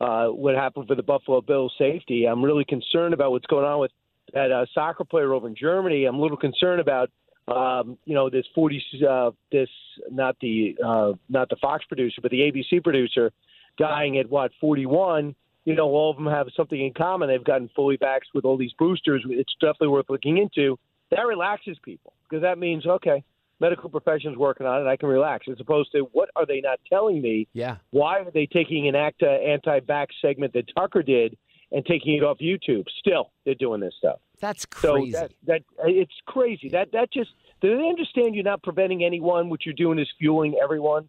[0.00, 2.26] uh, what happened for the Buffalo Bills safety.
[2.26, 3.90] I'm really concerned about what's going on with
[4.32, 6.04] that uh, soccer player over in Germany.
[6.04, 7.10] I'm a little concerned about,
[7.48, 9.68] um, you know, this 40, uh, this
[10.10, 13.32] not the uh, not the Fox producer, but the ABC producer
[13.78, 15.34] dying at what 41.
[15.64, 17.28] You know, all of them have something in common.
[17.28, 19.24] They've gotten fully vaxxed with all these boosters.
[19.28, 20.78] It's definitely worth looking into.
[21.10, 23.22] That relaxes people because that means okay,
[23.60, 24.88] medical profession's working on it.
[24.88, 25.46] I can relax.
[25.50, 27.48] As opposed to what are they not telling me?
[27.52, 27.76] Yeah.
[27.90, 31.36] Why are they taking an ACTA anti-back segment that Tucker did
[31.72, 32.84] and taking it off YouTube?
[32.98, 34.20] Still, they're doing this stuff.
[34.40, 35.12] That's crazy.
[35.12, 36.68] So that, that it's crazy.
[36.68, 39.50] That that just do they understand you're not preventing anyone?
[39.50, 41.08] What you're doing is fueling everyone.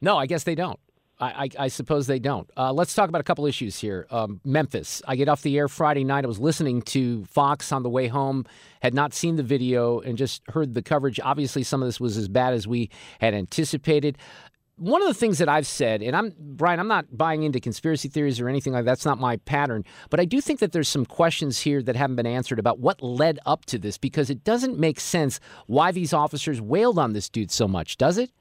[0.00, 0.78] No, I guess they don't.
[1.20, 2.50] I, I, suppose they don't.
[2.56, 4.06] Uh, let's talk about a couple issues here.
[4.10, 5.00] Um, Memphis.
[5.06, 6.24] I get off the air Friday night.
[6.24, 8.44] I was listening to Fox on the way home,
[8.82, 11.20] had not seen the video, and just heard the coverage.
[11.22, 14.18] Obviously, some of this was as bad as we had anticipated.
[14.76, 18.08] One of the things that I've said, and I'm Brian, I'm not buying into conspiracy
[18.08, 18.90] theories or anything like that.
[18.90, 19.84] That's not my pattern.
[20.10, 23.00] But I do think that there's some questions here that haven't been answered about what
[23.00, 27.28] led up to this because it doesn't make sense why these officers wailed on this
[27.28, 28.32] dude so much, does it?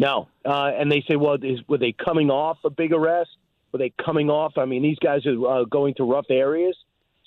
[0.00, 3.28] No, uh, and they say, well, is, were they coming off a big arrest?
[3.70, 4.54] Were they coming off?
[4.56, 6.74] I mean, these guys are uh, going to rough areas,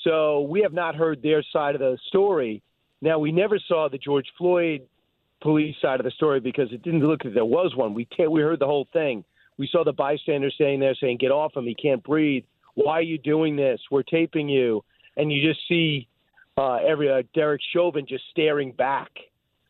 [0.04, 2.64] so we have not heard their side of the story.
[3.00, 4.88] Now, we never saw the George Floyd
[5.40, 7.94] police side of the story because it didn't look like there was one.
[7.94, 9.24] We we heard the whole thing.
[9.60, 11.68] We saw the bystanders standing there saying, "Get off him!
[11.68, 12.44] He can't breathe.
[12.74, 13.80] Why are you doing this?
[13.92, 14.84] We're taping you."
[15.16, 16.08] And you just see
[16.58, 19.12] uh, every uh, Derek Chauvin just staring back.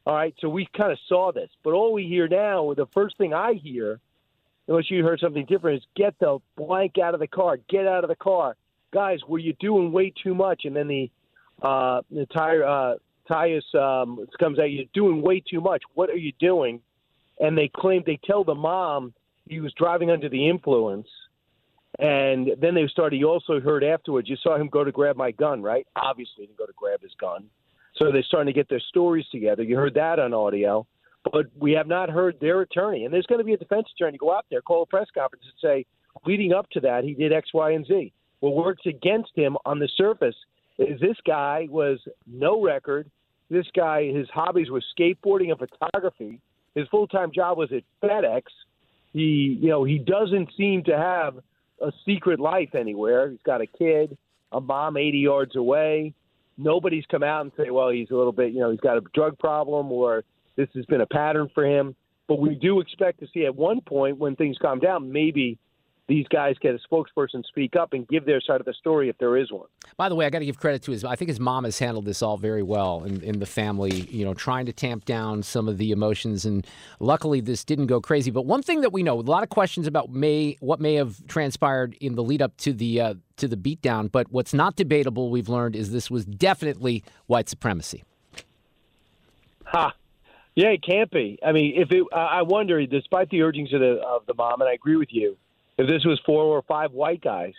[0.05, 3.17] All right, so we kind of saw this, but all we hear now, the first
[3.17, 4.01] thing I hear,
[4.67, 8.03] unless you heard something different, is get the blank out of the car, get out
[8.03, 8.57] of the car,
[8.91, 9.19] guys.
[9.25, 10.65] Were you doing way too much?
[10.65, 11.09] And then the
[11.61, 12.95] uh, the tire uh,
[13.29, 15.83] Tyus um, comes out, you're doing way too much.
[15.93, 16.81] What are you doing?
[17.39, 19.13] And they claim they tell the mom
[19.47, 21.07] he was driving under the influence.
[21.99, 23.17] And then they started.
[23.17, 24.27] You also heard afterwards.
[24.27, 25.87] You saw him go to grab my gun, right?
[25.95, 27.45] Obviously, he didn't go to grab his gun.
[27.95, 29.63] So they're starting to get their stories together.
[29.63, 30.87] You heard that on audio,
[31.31, 33.05] but we have not heard their attorney.
[33.05, 35.45] And there's going to be a defense attorney go out there, call a press conference,
[35.45, 35.85] and say,
[36.25, 38.11] leading up to that, he did X, Y, and Z.
[38.39, 40.35] what works against him on the surface
[40.79, 43.09] is this guy was no record.
[43.49, 46.39] This guy, his hobbies were skateboarding and photography.
[46.75, 48.43] His full time job was at FedEx.
[49.11, 51.35] He, you know, he doesn't seem to have
[51.81, 53.29] a secret life anywhere.
[53.29, 54.17] He's got a kid,
[54.51, 56.13] a mom 80 yards away.
[56.57, 59.01] Nobody's come out and say, well, he's a little bit, you know, he's got a
[59.13, 60.23] drug problem or
[60.55, 61.95] this has been a pattern for him.
[62.27, 65.57] But we do expect to see at one point when things calm down, maybe
[66.07, 69.17] these guys get a spokesperson speak up and give their side of the story if
[69.19, 69.67] there is one.
[69.95, 71.05] By the way, I got to give credit to his.
[71.05, 74.01] I think his mom has handled this all very well in, in the family.
[74.09, 76.67] You know, trying to tamp down some of the emotions, and
[76.99, 78.31] luckily this didn't go crazy.
[78.31, 81.25] But one thing that we know, a lot of questions about may what may have
[81.27, 84.11] transpired in the lead up to the uh, to the beatdown.
[84.11, 88.03] But what's not debatable, we've learned, is this was definitely white supremacy.
[89.65, 89.93] Ha.
[90.55, 91.39] Yeah, it can't be.
[91.43, 94.69] I mean, if it, I wonder, despite the urgings of the of the mom, and
[94.69, 95.35] I agree with you,
[95.77, 97.53] if this was four or five white guys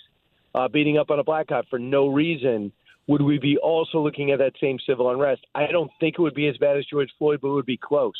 [0.55, 2.72] uh, beating up on a black guy for no reason,
[3.07, 5.42] would we be also looking at that same civil unrest?
[5.55, 7.77] I don't think it would be as bad as George Floyd, but it would be
[7.77, 8.12] close.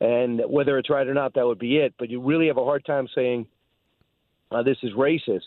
[0.00, 1.94] And whether it's right or not, that would be it.
[1.98, 3.46] But you really have a hard time saying
[4.50, 5.40] uh, this is racist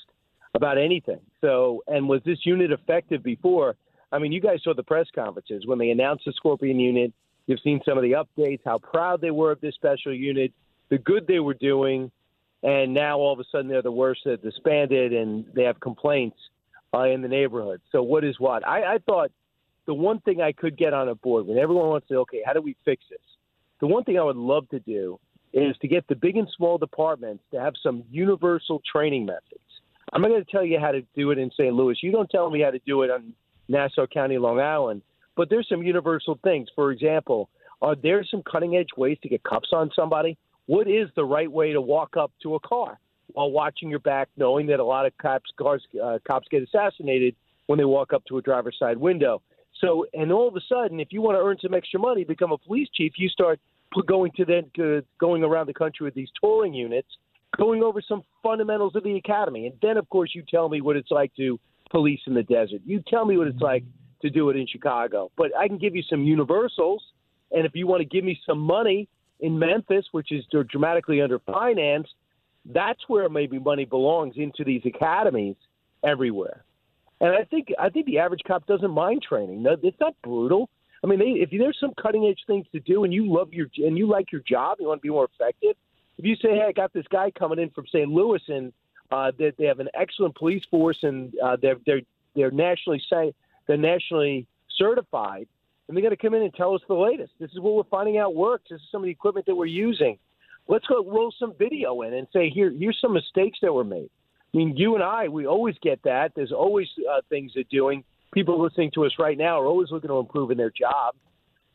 [0.56, 1.20] about anything.
[1.42, 3.76] So, and was this unit effective before?
[4.12, 7.14] I mean, you guys saw the press conferences when they announced the Scorpion unit.
[7.46, 10.52] You've seen some of the updates, how proud they were of this special unit,
[10.90, 12.12] the good they were doing
[12.64, 16.38] and now all of a sudden they're the worst that disbanded and they have complaints
[16.94, 17.82] uh, in the neighborhood.
[17.92, 18.68] So what is what?
[18.68, 19.32] I, I thought
[19.86, 22.42] the one thing I could get on a board when everyone wants to, say, okay,
[22.46, 23.20] how do we fix this?
[23.80, 25.20] The one thing I would love to do
[25.54, 29.64] is to get the big and small departments to have some universal training methods.
[30.12, 31.74] I'm not going to tell you how to do it in St.
[31.74, 31.98] Louis.
[32.02, 33.34] You don't tell me how to do it on
[33.68, 35.02] Nassau County, Long Island.
[35.36, 36.68] But there's some universal things.
[36.76, 37.50] For example,
[37.82, 40.38] are there some cutting edge ways to get cuffs on somebody?
[40.70, 44.30] What is the right way to walk up to a car while watching your back,
[44.38, 48.24] knowing that a lot of cops cars uh, cops get assassinated when they walk up
[48.26, 49.42] to a driver's side window.
[49.82, 52.52] So, and all of a sudden, if you want to earn some extra money, become
[52.52, 53.60] a police chief, you start
[54.06, 57.08] going to then uh, going around the country with these touring units,
[57.58, 60.96] going over some fundamentals of the academy, and then of course you tell me what
[60.96, 62.82] it's like to police in the desert.
[62.86, 63.86] You tell me what it's like
[64.22, 65.32] to do it in Chicago.
[65.36, 67.02] But I can give you some universals,
[67.52, 72.14] and if you want to give me some money in Memphis, which is dramatically underfinanced,
[72.66, 75.56] that's where maybe money belongs into these academies
[76.04, 76.64] everywhere.
[77.22, 79.66] And I think I think the average cop doesn't mind training.
[79.84, 80.70] It's not brutal.
[81.04, 83.68] I mean, they, if there's some cutting edge things to do, and you love your
[83.78, 85.76] and you like your job, you want to be more effective.
[86.18, 88.10] If you say, "Hey, I got this guy coming in from St.
[88.10, 88.74] Louis, and
[89.12, 92.02] uh, they, they have an excellent police force, and uh, they're they're
[92.36, 93.34] they're nationally say
[93.68, 94.48] they're nationally
[94.78, 95.48] certified,"
[95.90, 97.32] and they got to come in and tell us the latest.
[97.40, 98.66] This is what we're finding out works.
[98.70, 100.20] This is some of the equipment that we're using.
[100.68, 104.12] Let's go roll some video in and say, here, here's some mistakes that were made.
[104.54, 106.34] I mean, you and I, we always get that.
[106.36, 108.04] There's always uh, things they're doing.
[108.32, 111.16] People listening to us right now are always looking to improve in their job.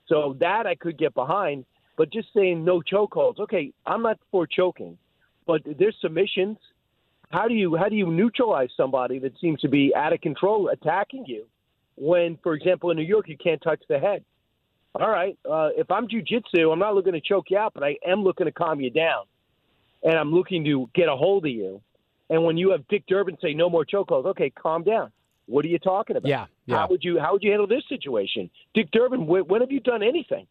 [0.07, 1.65] So that I could get behind.
[1.97, 3.41] But just saying no chokeholds.
[3.41, 4.97] Okay, I'm not for choking,
[5.45, 6.59] but there's submissions.
[7.31, 10.69] How do you how do you neutralize somebody that seems to be out of control
[10.69, 11.47] attacking you?
[11.97, 14.25] When, for example, in New York, you can't touch the head.
[14.95, 17.97] All right, uh, if I'm jujitsu, I'm not looking to choke you out, but I
[18.07, 19.25] am looking to calm you down,
[20.05, 21.81] and I'm looking to get a hold of you.
[22.31, 25.11] And when you have Dick Durbin say no more chokeholds, okay, calm down.
[25.47, 26.29] What are you talking about?
[26.29, 26.77] Yeah, yeah.
[26.77, 29.27] How would you How would you handle this situation, Dick Durbin?
[29.27, 30.47] When, when have you done anything?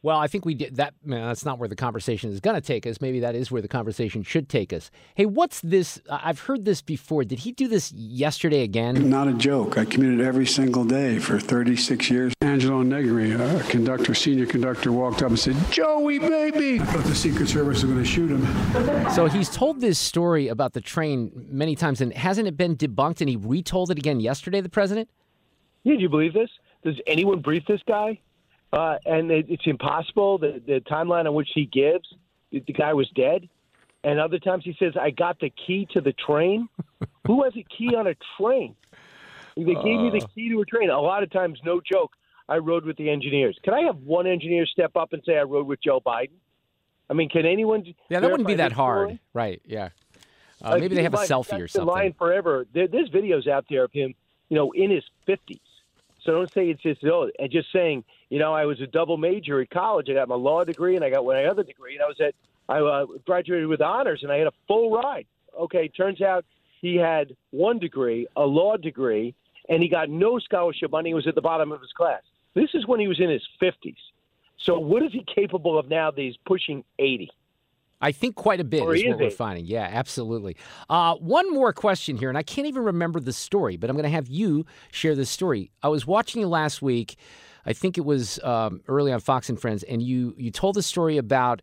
[0.00, 0.94] Well, I think we did that.
[1.04, 3.00] Man, that's not where the conversation is going to take us.
[3.00, 4.92] Maybe that is where the conversation should take us.
[5.16, 6.00] Hey, what's this?
[6.08, 7.24] I've heard this before.
[7.24, 9.10] Did he do this yesterday again?
[9.10, 9.76] Not a joke.
[9.76, 12.32] I commuted every single day for 36 years.
[12.42, 16.80] Angelo Negri, a conductor, senior conductor, walked up and said, Joey, baby!
[16.80, 19.10] I thought the Secret Service was going to shoot him.
[19.10, 23.20] So he's told this story about the train many times, and hasn't it been debunked?
[23.20, 25.10] And he retold it again yesterday, the president?
[25.82, 26.50] Yeah, do you believe this?
[26.84, 28.20] Does anyone brief this guy?
[28.72, 30.38] Uh, and it, it's impossible.
[30.38, 32.08] The, the timeline on which he gives,
[32.50, 33.48] the, the guy was dead.
[34.04, 36.68] And other times he says, "I got the key to the train."
[37.26, 38.76] Who has a key on a train?
[39.56, 40.28] They gave me the uh.
[40.34, 40.88] key to a train.
[40.88, 42.12] A lot of times, no joke.
[42.48, 43.58] I rode with the engineers.
[43.62, 46.38] Can I have one engineer step up and say I rode with Joe Biden?
[47.10, 47.84] I mean, can anyone?
[48.08, 49.20] Yeah, that wouldn't be that hard, story?
[49.34, 49.62] right?
[49.66, 49.90] Yeah.
[50.62, 51.86] Uh, maybe they have a selfie or something.
[51.86, 52.66] Lying forever.
[52.72, 54.14] There, there's videos out there of him,
[54.48, 55.60] you know, in his fifties.
[56.28, 59.16] So don't say it's just oh, and just saying you know, I was a double
[59.16, 60.10] major at college.
[60.10, 62.34] I got my law degree and I got my other degree, and I was at
[62.68, 65.24] I uh, graduated with honors, and I had a full ride.
[65.58, 66.44] Okay, turns out
[66.82, 69.34] he had one degree, a law degree,
[69.70, 71.08] and he got no scholarship money.
[71.08, 72.20] He was at the bottom of his class.
[72.52, 73.96] This is when he was in his fifties.
[74.58, 77.30] So what is he capable of now that he's pushing eighty?
[78.00, 79.66] I think quite a bit Or is is what we're finding.
[79.66, 80.56] Yeah, absolutely.
[80.88, 84.04] Uh, one more question here, and I can't even remember the story, but I'm going
[84.04, 85.70] to have you share this story.
[85.82, 87.16] I was watching you last week.
[87.66, 90.82] I think it was um, early on Fox and Friends, and you you told the
[90.82, 91.62] story about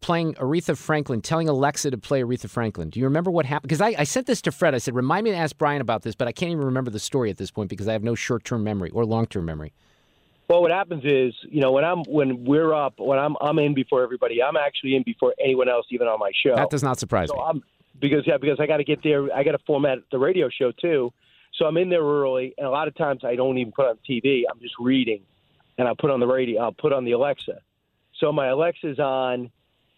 [0.00, 2.90] playing Aretha Franklin, telling Alexa to play Aretha Franklin.
[2.90, 3.68] Do you remember what happened?
[3.68, 4.74] Because I, I sent this to Fred.
[4.74, 6.98] I said, remind me to ask Brian about this, but I can't even remember the
[6.98, 9.72] story at this point because I have no short term memory or long term memory.
[10.48, 13.74] Well, what happens is, you know, when I'm when we're up, when I'm I'm in
[13.74, 14.42] before everybody.
[14.42, 16.54] I'm actually in before anyone else, even on my show.
[16.54, 17.42] That does not surprise so me.
[17.44, 17.62] I'm
[17.98, 19.34] because yeah, because I got to get there.
[19.34, 21.12] I got to format the radio show too.
[21.54, 23.98] So I'm in there early, and a lot of times I don't even put on
[24.08, 24.42] TV.
[24.50, 25.22] I'm just reading,
[25.78, 26.62] and I put on the radio.
[26.62, 27.60] I'll put on the Alexa.
[28.20, 29.50] So my Alexa's on,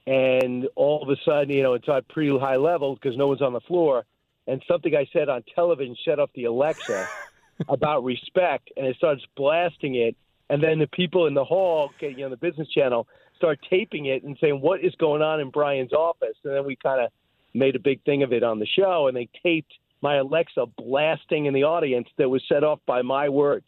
[0.07, 3.43] and all of a sudden, you know, it's at pretty high level because no one's
[3.43, 4.05] on the floor,
[4.47, 7.09] and something I said on television set off the Alexa
[7.69, 10.17] about respect, and it starts blasting it,
[10.51, 13.07] and then the people in the hall, okay, you know, the business channel,
[13.37, 16.77] start taping it and saying, "What is going on in Brian's office?" And then we
[16.77, 17.11] kind of
[17.55, 21.47] made a big thing of it on the show, and they taped my Alexa blasting
[21.47, 23.67] in the audience that was set off by my words.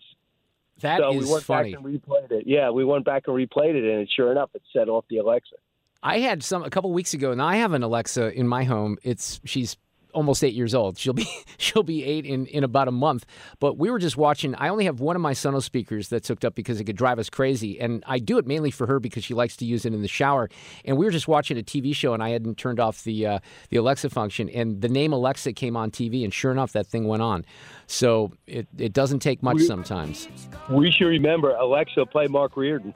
[0.80, 1.74] That so is we went funny.
[1.74, 2.46] back and replayed it.
[2.46, 5.56] Yeah, we went back and replayed it, and sure enough, it set off the Alexa.
[6.02, 8.96] I had some a couple weeks ago, and I have an Alexa in my home.
[9.02, 9.76] It's she's
[10.12, 10.99] almost eight years old.
[10.99, 11.27] She'll be
[11.59, 13.25] she'll be eight in, in about a month.
[13.59, 14.55] But we were just watching.
[14.57, 17.18] I only have one of my Sonos speakers that's hooked up because it could drive
[17.18, 19.94] us crazy, and I do it mainly for her because she likes to use it
[19.94, 20.49] in the shower.
[20.85, 23.38] And we were just watching a TV show, and I hadn't turned off the uh,
[23.70, 27.07] the Alexa function, and the name Alexa came on TV, and sure enough, that thing
[27.07, 27.44] went on.
[27.87, 30.29] So it it doesn't take much We- sometimes.
[30.70, 32.94] We should remember Alexa play Mark Reardon.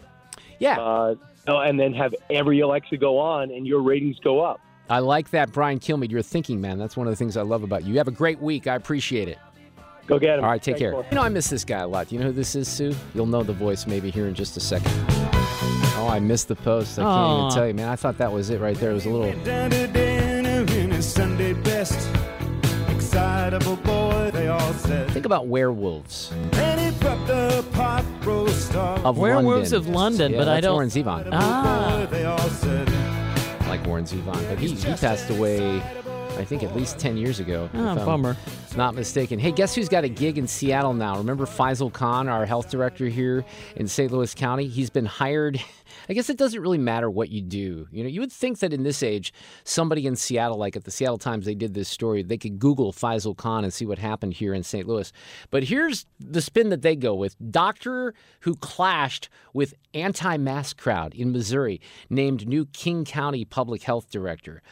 [0.58, 0.78] Yeah.
[0.78, 1.14] Uh,
[1.48, 4.60] oh, and then have every Alexa go on, and your ratings go up.
[4.90, 6.10] I like that, Brian Kilmeade.
[6.10, 6.78] You're thinking, man.
[6.78, 7.92] That's one of the things I love about you.
[7.92, 8.66] You have a great week.
[8.66, 9.38] I appreciate it.
[10.06, 10.44] Go get him.
[10.44, 11.04] All right, take Thanks, care.
[11.10, 12.08] You know, I miss this guy a lot.
[12.08, 12.94] Do you know who this is, Sue?
[13.14, 14.92] You'll know the voice maybe here in just a second.
[15.96, 16.98] Oh, I missed the post.
[16.98, 17.38] I can't Aw.
[17.46, 17.88] even tell you, man.
[17.88, 18.90] I thought that was it right there.
[18.90, 19.32] It was a little.
[19.44, 21.98] Down to dinner in his Sunday best.
[22.90, 25.10] Excitable boy, they all said.
[25.12, 29.04] Think about werewolves And he the pot roast off.
[29.04, 29.88] of Werewolves London.
[29.90, 31.28] of London, Yeah, but I don't- Warren Zevon.
[31.32, 32.06] Ah.
[33.84, 35.76] Warren Zevon, but he, he passed away,
[36.36, 37.68] I think, at least 10 years ago.
[37.74, 38.36] Ah, I'm bummer.
[38.76, 39.38] Not mistaken.
[39.38, 41.16] Hey, guess who's got a gig in Seattle now?
[41.16, 43.44] Remember Faisal Khan, our health director here
[43.76, 44.10] in St.
[44.10, 44.66] Louis County?
[44.66, 45.60] He's been hired.
[46.08, 47.86] I guess it doesn't really matter what you do.
[47.90, 49.32] You know, you would think that in this age,
[49.64, 52.92] somebody in Seattle, like at the Seattle Times, they did this story, they could Google
[52.92, 54.86] Faisal Khan and see what happened here in St.
[54.86, 55.12] Louis.
[55.50, 61.32] But here's the spin that they go with: doctor who clashed with anti-mask crowd in
[61.32, 64.62] Missouri, named new King County Public Health Director.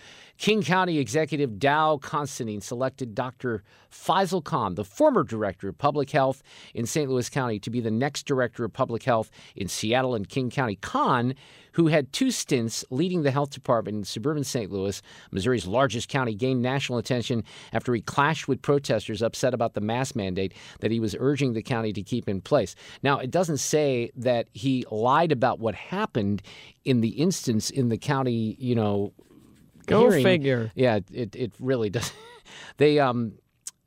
[0.43, 3.63] King County Executive Dow Constantine selected Dr.
[3.93, 6.43] Faisal Khan, the former director of public health
[6.75, 7.09] in St.
[7.09, 10.75] Louis County, to be the next director of public health in Seattle and King County.
[10.75, 11.37] Khan,
[11.75, 14.69] who had two stints leading the health department in suburban St.
[14.73, 15.01] Louis,
[15.31, 20.17] Missouri's largest county, gained national attention after he clashed with protesters upset about the mask
[20.17, 22.75] mandate that he was urging the county to keep in place.
[23.01, 26.43] Now, it doesn't say that he lied about what happened
[26.85, 29.13] in the instance in the county, you know,
[29.87, 30.73] Go hearing- figure.
[30.75, 32.13] Yeah, it, it really does.
[32.77, 33.35] They um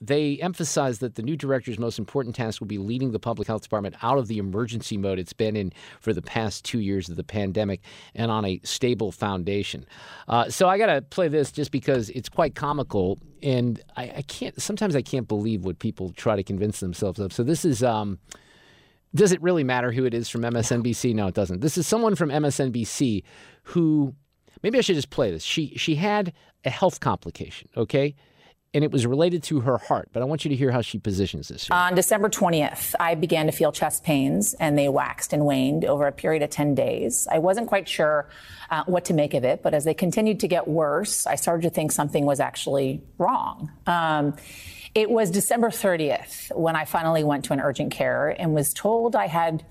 [0.01, 3.63] they emphasize that the new director's most important task will be leading the public health
[3.63, 7.15] department out of the emergency mode it's been in for the past two years of
[7.15, 7.81] the pandemic
[8.13, 9.86] and on a stable foundation.
[10.27, 14.21] Uh, so I got to play this just because it's quite comical, and I, I
[14.23, 14.60] can't.
[14.62, 17.34] Sometimes I can't believe what people try to convince themselves of.
[17.34, 17.84] So this is.
[17.84, 18.19] Um,
[19.13, 21.15] does it really matter who it is from MSNBC?
[21.15, 21.62] No, it doesn't.
[21.62, 23.23] This is someone from MSNBC
[23.63, 24.13] who
[24.63, 25.44] maybe I should just play this.
[25.44, 28.15] She she had a health complication, okay?
[28.74, 30.98] And it was related to her heart, but I want you to hear how she
[30.98, 31.72] positions this.
[31.72, 36.08] On December 20th, I began to feel chest pains, and they waxed and waned over
[36.08, 37.26] a period of 10 days.
[37.32, 38.28] I wasn't quite sure
[38.70, 41.62] uh, what to make of it, but as they continued to get worse, I started
[41.62, 43.72] to think something was actually wrong.
[43.88, 44.36] Um,
[44.94, 49.15] it was December 30th when I finally went to an urgent care and was told
[49.15, 49.65] I had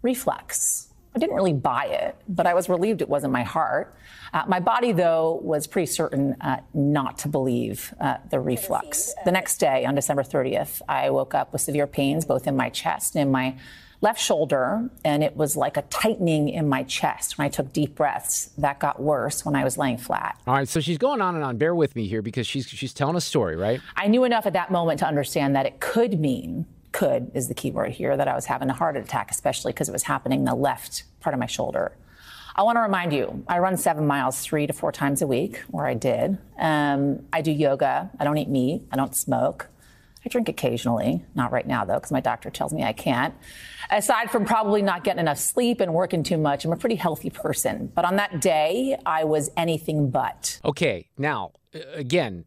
[0.00, 0.85] reflux.
[1.16, 3.94] I didn't really buy it, but I was relieved it wasn't my heart.
[4.34, 9.14] Uh, my body, though, was pretty certain uh, not to believe uh, the reflux.
[9.24, 12.68] The next day, on December 30th, I woke up with severe pains both in my
[12.68, 13.56] chest and in my
[14.02, 17.38] left shoulder, and it was like a tightening in my chest.
[17.38, 20.38] When I took deep breaths, that got worse when I was laying flat.
[20.46, 21.56] All right, so she's going on and on.
[21.56, 23.80] Bear with me here because she's she's telling a story, right?
[23.96, 27.54] I knew enough at that moment to understand that it could mean, could is the
[27.54, 30.40] key word here, that I was having a heart attack, especially because it was happening
[30.40, 31.92] in the left part of my shoulder.
[32.58, 35.62] I want to remind you, I run seven miles three to four times a week,
[35.72, 36.38] or I did.
[36.58, 38.10] Um, I do yoga.
[38.18, 38.82] I don't eat meat.
[38.90, 39.68] I don't smoke.
[40.24, 43.34] I drink occasionally, not right now though, because my doctor tells me I can't.
[43.90, 47.30] Aside from probably not getting enough sleep and working too much, I'm a pretty healthy
[47.30, 47.92] person.
[47.94, 50.58] But on that day, I was anything but.
[50.64, 51.52] Okay, now,
[51.92, 52.46] again,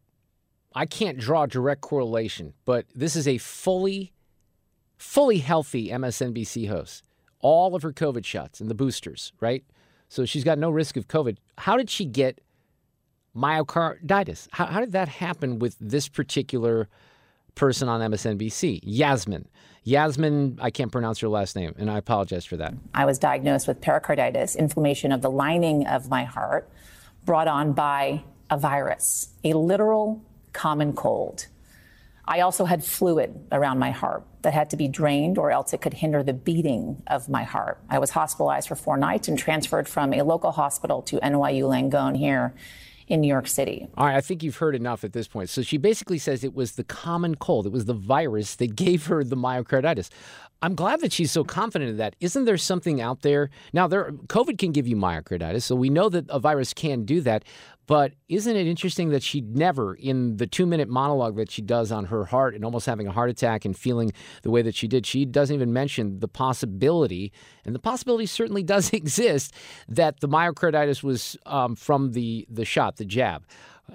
[0.74, 4.12] I can't draw a direct correlation, but this is a fully,
[5.00, 7.06] fully healthy MSNBC host.
[7.40, 9.64] All of her COVID shots and the boosters, right?
[10.10, 11.38] So she's got no risk of COVID.
[11.58, 12.42] How did she get
[13.36, 14.50] myocarditis?
[14.52, 16.90] How, how did that happen with this particular
[17.56, 18.82] person on MSNBC?
[18.84, 19.48] Yasmin.
[19.84, 22.74] Yasmin, I can't pronounce her last name, and I apologize for that.
[22.94, 26.70] I was diagnosed with pericarditis, inflammation of the lining of my heart,
[27.24, 30.22] brought on by a virus, a literal
[30.52, 31.48] common cold.
[32.30, 35.82] I also had fluid around my heart that had to be drained, or else it
[35.82, 37.80] could hinder the beating of my heart.
[37.90, 42.16] I was hospitalized for four nights and transferred from a local hospital to NYU Langone
[42.16, 42.54] here
[43.08, 43.88] in New York City.
[43.98, 45.50] All right, I think you've heard enough at this point.
[45.50, 49.08] So she basically says it was the common cold, it was the virus that gave
[49.08, 50.10] her the myocarditis.
[50.62, 52.16] I'm glad that she's so confident of that.
[52.20, 53.50] Isn't there something out there?
[53.74, 57.22] Now, there COVID can give you myocarditis, so we know that a virus can do
[57.22, 57.44] that.
[57.90, 61.92] But isn't it interesting that she never, in the two minute monologue that she does
[61.92, 64.12] on her heart and almost having a heart attack and feeling
[64.44, 67.34] the way that she did, she doesn't even mention the possibility,
[67.66, 69.56] and the possibility certainly does exist,
[69.88, 73.44] that the myocarditis was um, from the, the shot, the jab.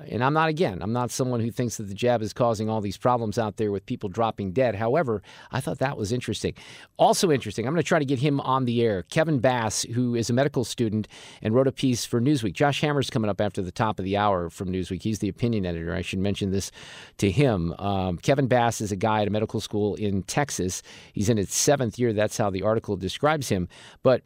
[0.09, 2.80] And I'm not, again, I'm not someone who thinks that the jab is causing all
[2.80, 4.74] these problems out there with people dropping dead.
[4.74, 6.55] However, I thought that was interesting.
[6.99, 9.03] Also interesting, I'm going to try to get him on the air.
[9.05, 11.09] Kevin Bass, who is a medical student
[11.42, 12.53] and wrote a piece for Newsweek.
[12.53, 15.03] Josh Hammer's coming up after the top of the hour from Newsweek.
[15.03, 15.95] He's the opinion editor.
[15.95, 16.70] I should mention this
[17.18, 17.72] to him.
[17.78, 20.82] Um, Kevin Bass is a guy at a medical school in Texas.
[21.12, 22.12] He's in his seventh year.
[22.12, 23.68] That's how the article describes him.
[24.03, 24.22] But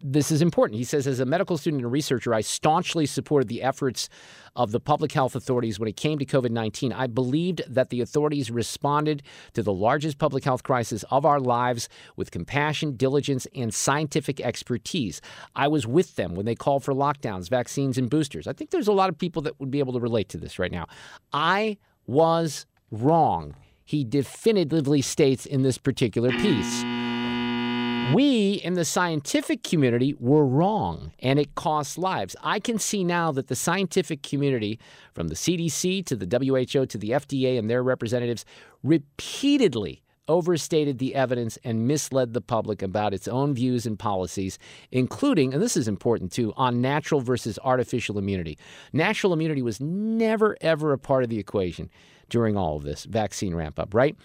[0.00, 0.78] this is important.
[0.78, 4.08] He says, as a medical student and researcher, I staunchly supported the efforts
[4.56, 6.92] of the public health authorities when it came to COVID 19.
[6.92, 9.22] I believed that the authorities responded
[9.54, 15.20] to the largest public health crisis of our lives with compassion, diligence, and scientific expertise.
[15.54, 18.46] I was with them when they called for lockdowns, vaccines, and boosters.
[18.46, 20.58] I think there's a lot of people that would be able to relate to this
[20.58, 20.86] right now.
[21.32, 26.97] I was wrong, he definitively states in this particular piece.
[28.08, 28.14] Mm-hmm.
[28.14, 32.34] We in the scientific community were wrong, and it costs lives.
[32.42, 34.78] I can see now that the scientific community,
[35.12, 38.44] from the CDC to the WHO to the FDA and their representatives,
[38.82, 44.58] repeatedly overstated the evidence and misled the public about its own views and policies,
[44.92, 48.58] including, and this is important too, on natural versus artificial immunity.
[48.92, 51.90] Natural immunity was never, ever a part of the equation
[52.28, 54.16] during all of this vaccine ramp up, right?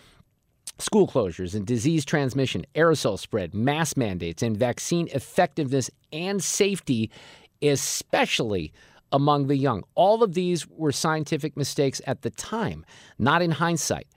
[0.80, 7.12] School closures and disease transmission, aerosol spread, mask mandates, and vaccine effectiveness and safety,
[7.62, 8.74] especially
[9.12, 9.84] among the young.
[9.96, 12.86] All of these were scientific mistakes at the time,
[13.20, 14.08] not in hindsight.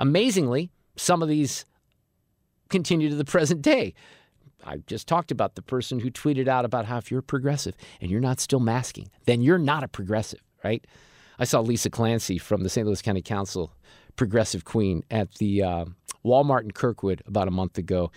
[0.00, 1.64] Amazingly, some of these
[2.68, 3.94] continue to the present day.
[4.64, 8.10] I just talked about the person who tweeted out about how if you're progressive and
[8.10, 10.84] you're not still masking, then you're not a progressive, right?
[11.38, 12.86] I saw Lisa Clancy from the St.
[12.86, 13.72] Louis County Council
[14.16, 15.84] progressive queen at the uh,
[16.24, 18.10] Walmart in Kirkwood about a month ago.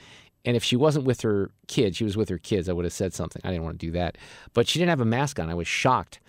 [0.43, 2.93] And if she wasn't with her kids, she was with her kids, I would have
[2.93, 3.41] said something.
[3.43, 4.18] I didn't want to do that.
[4.54, 5.50] But she didn't have a mask on.
[5.50, 6.20] I was shocked.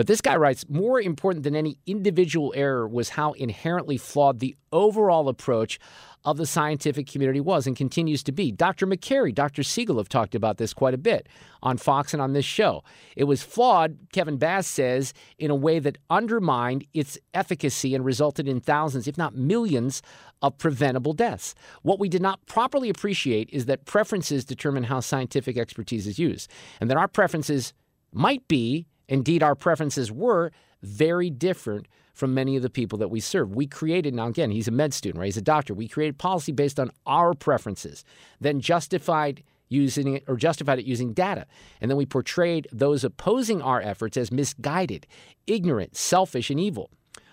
[0.00, 4.56] But this guy writes more important than any individual error was how inherently flawed the
[4.72, 5.78] overall approach
[6.24, 8.50] of the scientific community was and continues to be.
[8.50, 8.86] Dr.
[8.86, 9.62] Makary, Dr.
[9.62, 11.28] Siegel have talked about this quite a bit
[11.62, 12.82] on Fox and on this show.
[13.14, 18.48] It was flawed, Kevin Bass says, in a way that undermined its efficacy and resulted
[18.48, 20.00] in thousands, if not millions,
[20.40, 21.54] of preventable deaths.
[21.82, 26.50] What we did not properly appreciate is that preferences determine how scientific expertise is used,
[26.80, 27.74] and that our preferences
[28.14, 30.50] might be, indeed, our preferences were
[30.82, 33.54] very different from many of the people that we serve.
[33.54, 35.26] We created, now again, he's a med student, right?
[35.26, 35.74] He's a doctor.
[35.74, 38.04] We created policy based on our preferences,
[38.40, 41.46] then justified using it or justified it using data.
[41.80, 45.06] And then we portrayed those opposing our efforts as misguided,
[45.46, 46.90] ignorant, selfish, and evil.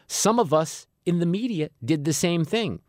[0.07, 2.79] Some of us in the media did the same thing.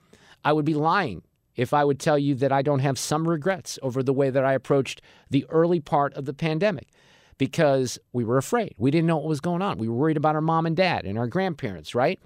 [0.44, 1.22] I would be lying
[1.56, 4.44] if I would tell you that I don't have some regrets over the way that
[4.44, 6.88] I approached the early part of the pandemic
[7.38, 8.74] because we were afraid.
[8.76, 9.78] We didn't know what was going on.
[9.78, 12.20] We were worried about our mom and dad and our grandparents, right?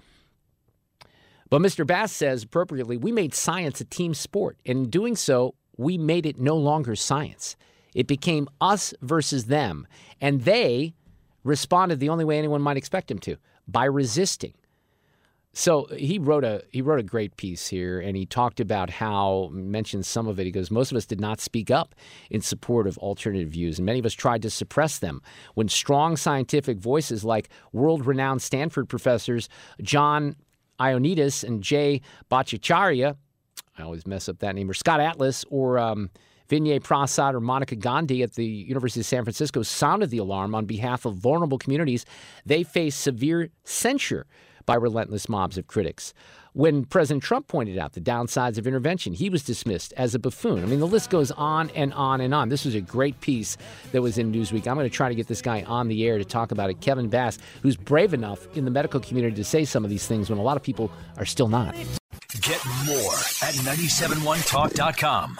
[1.49, 1.85] But Mr.
[1.85, 4.57] Bass says appropriately, we made science a team sport.
[4.65, 7.55] And in doing so, we made it no longer science.
[7.93, 9.87] It became us versus them.
[10.19, 10.95] And they
[11.43, 13.37] responded the only way anyone might expect them to
[13.67, 14.53] by resisting.
[15.55, 19.49] So he wrote a he wrote a great piece here, and he talked about how
[19.51, 20.45] mentioned some of it.
[20.45, 21.93] He goes, most of us did not speak up
[22.31, 25.21] in support of alternative views, and many of us tried to suppress them.
[25.53, 29.47] When strong scientific voices like world-renowned Stanford professors
[29.81, 30.35] John
[30.79, 32.01] Ioannidis and Jay
[32.31, 33.15] Bhattacharya,
[33.77, 36.09] I always mess up that name, or Scott Atlas, or um,
[36.49, 40.65] Vinay Prasad or Monica Gandhi at the University of San Francisco sounded the alarm on
[40.65, 42.05] behalf of vulnerable communities.
[42.43, 44.25] They face severe censure
[44.65, 46.13] by relentless mobs of critics.
[46.53, 50.61] When President Trump pointed out the downsides of intervention, he was dismissed as a buffoon.
[50.61, 52.49] I mean, the list goes on and on and on.
[52.49, 53.57] This was a great piece
[53.91, 54.67] that was in Newsweek.
[54.67, 56.79] I'm going to try to get this guy on the air to talk about it.
[56.79, 60.29] Kevin Bass, who's brave enough in the medical community to say some of these things
[60.29, 61.73] when a lot of people are still not.
[62.41, 65.39] Get more at 971talk.com.